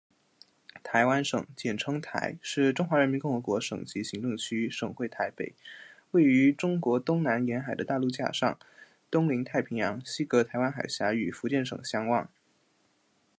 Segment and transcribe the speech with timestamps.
[0.81, 5.53] 台灣省，簡稱「台」，是中華人民共和國省級行政區，省會台北，
[6.09, 8.57] 位於中國東南沿海的大陸架上，
[9.11, 12.27] 東臨太平洋，西隔台灣海峽與福建省相望